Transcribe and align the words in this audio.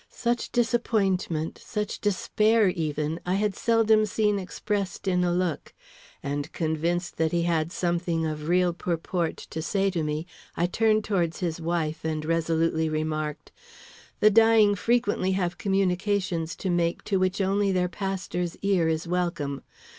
Such 0.09 0.51
disappointment, 0.51 1.59
such 1.63 2.01
despair 2.01 2.69
even, 2.69 3.19
I 3.23 3.35
had 3.35 3.55
seldom 3.55 4.07
seen 4.07 4.39
expressed 4.39 5.07
in 5.07 5.23
a 5.23 5.31
look; 5.31 5.75
and 6.23 6.51
convinced 6.53 7.17
that 7.17 7.31
he 7.31 7.43
had 7.43 7.71
something 7.71 8.25
of 8.25 8.47
real 8.47 8.73
purport 8.73 9.37
to 9.37 9.61
say 9.61 9.91
to 9.91 10.01
me, 10.01 10.25
I 10.57 10.65
turned 10.65 11.03
towards 11.03 11.41
his 11.41 11.61
wife, 11.61 12.03
and 12.03 12.25
resolutely 12.25 12.89
remarked: 12.89 13.51
"The 14.21 14.31
dying 14.31 14.73
frequently 14.73 15.33
have 15.33 15.59
communications 15.59 16.55
to 16.55 16.71
make 16.71 17.03
to 17.03 17.17
which 17.17 17.39
only 17.39 17.71
their 17.71 17.87
pastor's 17.87 18.57
ear 18.63 18.87
is 18.87 19.07
welcome. 19.07 19.61